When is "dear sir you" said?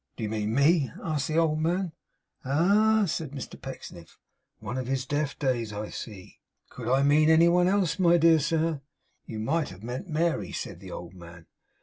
8.17-9.37